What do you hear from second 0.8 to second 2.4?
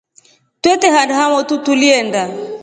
handu hamotu tuliindaa.